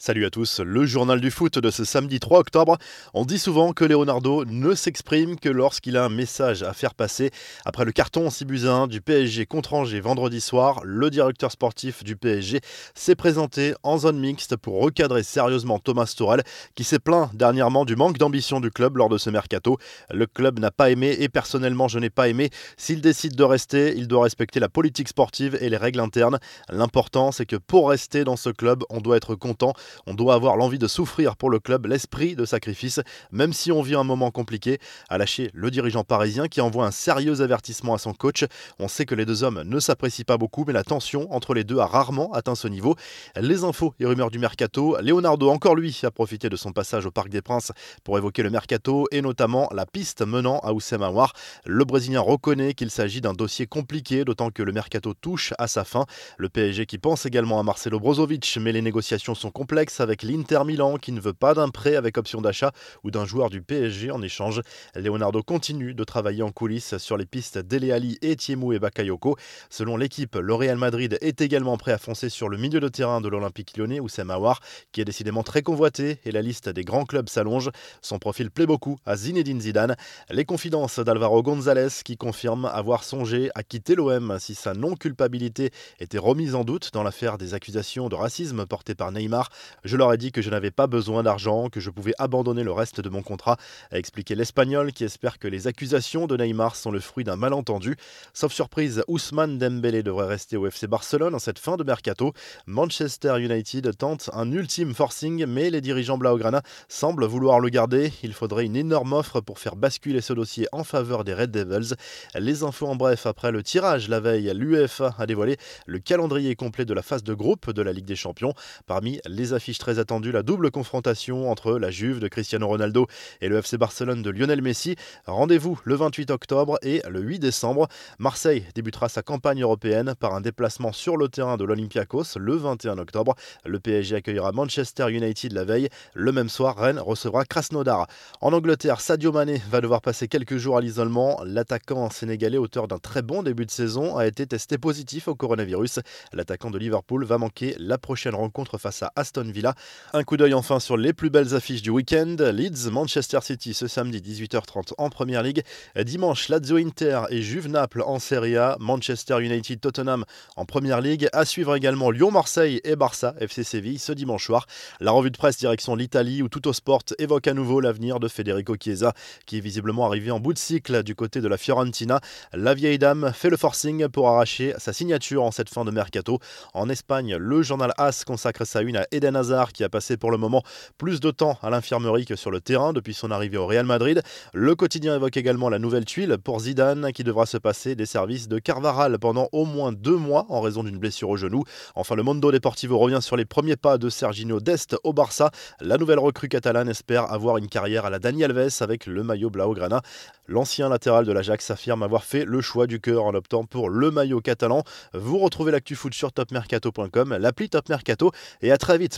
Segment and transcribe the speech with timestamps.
[0.00, 2.78] Salut à tous, le journal du foot de ce samedi 3 octobre.
[3.14, 7.32] On dit souvent que Leonardo ne s'exprime que lorsqu'il a un message à faire passer.
[7.64, 12.04] Après le carton 6 buts 1 du PSG contre Angers vendredi soir, le directeur sportif
[12.04, 12.60] du PSG
[12.94, 16.44] s'est présenté en zone mixte pour recadrer sérieusement Thomas Tuchel
[16.76, 19.78] qui s'est plaint dernièrement du manque d'ambition du club lors de ce mercato.
[20.12, 22.50] Le club n'a pas aimé et personnellement je n'ai pas aimé.
[22.76, 26.38] S'il décide de rester, il doit respecter la politique sportive et les règles internes.
[26.68, 29.72] L'important c'est que pour rester dans ce club, on doit être content
[30.06, 33.82] on doit avoir l'envie de souffrir pour le club, l'esprit de sacrifice, même si on
[33.82, 37.98] vit un moment compliqué, a lâché le dirigeant parisien qui envoie un sérieux avertissement à
[37.98, 38.44] son coach.
[38.78, 41.64] On sait que les deux hommes ne s'apprécient pas beaucoup, mais la tension entre les
[41.64, 42.96] deux a rarement atteint ce niveau.
[43.36, 47.10] Les infos et rumeurs du mercato, Leonardo, encore lui, a profité de son passage au
[47.10, 47.72] Parc des Princes
[48.04, 51.32] pour évoquer le mercato et notamment la piste menant à Oussem Aouar.
[51.64, 55.84] Le Brésilien reconnaît qu'il s'agit d'un dossier compliqué, d'autant que le mercato touche à sa
[55.84, 56.06] fin.
[56.36, 60.96] Le PSG qui pense également à Marcelo Brozovic, mais les négociations sont avec l'Inter Milan
[60.96, 62.72] qui ne veut pas d'un prêt avec option d'achat
[63.04, 64.60] ou d'un joueur du PSG en échange.
[64.96, 69.36] Leonardo continue de travailler en coulisses sur les pistes Dele Ali, Etiemou et Bakayoko.
[69.70, 73.20] Selon l'équipe, le Real Madrid est également prêt à foncer sur le milieu de terrain
[73.20, 77.04] de l'Olympique lyonnais, Oussem Aouar, qui est décidément très convoité et la liste des grands
[77.04, 77.70] clubs s'allonge.
[78.02, 79.94] Son profil plaît beaucoup à Zinedine Zidane.
[80.30, 85.70] Les confidences d'Alvaro González qui confirme avoir songé à quitter l'OM si sa non-culpabilité
[86.00, 89.50] était remise en doute dans l'affaire des accusations de racisme portées par Neymar.
[89.84, 92.72] Je leur ai dit que je n'avais pas besoin d'argent, que je pouvais abandonner le
[92.72, 93.56] reste de mon contrat,
[93.90, 97.96] a expliqué l'Espagnol qui espère que les accusations de Neymar sont le fruit d'un malentendu.
[98.32, 102.32] Sauf surprise, Ousmane Dembélé devrait rester au FC Barcelone en cette fin de mercato.
[102.66, 108.12] Manchester United tente un ultime forcing, mais les dirigeants Blaugrana semblent vouloir le garder.
[108.22, 111.94] Il faudrait une énorme offre pour faire basculer ce dossier en faveur des Red Devils.
[112.34, 116.84] Les infos en bref, après le tirage la veille, l'UEFA a dévoilé le calendrier complet
[116.84, 118.54] de la phase de groupe de la Ligue des Champions.
[118.86, 123.08] Parmi les affiche très attendue la double confrontation entre la Juve de Cristiano Ronaldo
[123.40, 124.94] et le FC Barcelone de Lionel Messi.
[125.26, 127.88] Rendez-vous le 28 octobre et le 8 décembre.
[128.20, 132.98] Marseille débutera sa campagne européenne par un déplacement sur le terrain de l'Olympiakos le 21
[132.98, 133.34] octobre.
[133.64, 135.88] Le PSG accueillera Manchester United la veille.
[136.14, 138.06] Le même soir, Rennes recevra Krasnodar.
[138.40, 141.40] En Angleterre, Sadio Mané va devoir passer quelques jours à l'isolement.
[141.44, 145.98] L'attaquant sénégalais, auteur d'un très bon début de saison, a été testé positif au coronavirus.
[146.32, 149.74] L'attaquant de Liverpool va manquer la prochaine rencontre face à Aston Villa.
[150.12, 152.36] Un coup d'œil enfin sur les plus belles affiches du week-end.
[152.52, 155.62] Leeds, Manchester City ce samedi 18h30 en Première Ligue.
[155.96, 158.76] Dimanche, Lazio Inter et Juve Naples en Serie A.
[158.80, 160.24] Manchester United Tottenham
[160.56, 161.28] en Première Ligue.
[161.32, 164.66] À suivre également Lyon-Marseille et Barça FC Séville ce dimanche soir.
[165.00, 168.74] La revue de presse direction l'Italie où Tutto Sport évoque à nouveau l'avenir de Federico
[168.80, 169.12] Chiesa
[169.46, 172.20] qui est visiblement arrivé en bout de cycle du côté de la Fiorentina.
[172.52, 176.38] La vieille dame fait le forcing pour arracher sa signature en cette fin de mercato.
[176.74, 180.30] En Espagne, le journal AS consacre sa une à Eden Hazard qui a passé pour
[180.30, 180.62] le moment
[180.96, 184.22] plus de temps à l'infirmerie que sur le terrain depuis son arrivée au Real Madrid.
[184.52, 188.48] Le quotidien évoque également la nouvelle tuile pour Zidane qui devra se passer des services
[188.48, 191.64] de Carvaral pendant au moins deux mois en raison d'une blessure au genou.
[191.94, 195.50] Enfin, le Mondo Deportivo revient sur les premiers pas de Sergino Dest au Barça.
[195.80, 199.50] La nouvelle recrue catalane espère avoir une carrière à la Dani Alves avec le maillot
[199.50, 200.02] Blaugrana.
[200.46, 204.10] L'ancien latéral de l'Ajax affirme avoir fait le choix du cœur en optant pour le
[204.10, 204.82] maillot catalan.
[205.12, 209.17] Vous retrouvez l'actu foot sur topmercato.com, l'appli Top Mercato et à très vite